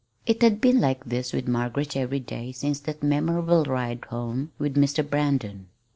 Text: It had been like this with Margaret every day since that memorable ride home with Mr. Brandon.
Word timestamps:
It 0.25 0.41
had 0.41 0.59
been 0.59 0.81
like 0.81 1.05
this 1.05 1.31
with 1.31 1.47
Margaret 1.47 1.95
every 1.95 2.19
day 2.21 2.51
since 2.53 2.79
that 2.79 3.03
memorable 3.03 3.65
ride 3.65 4.03
home 4.05 4.51
with 4.57 4.73
Mr. 4.73 5.07
Brandon. 5.07 5.67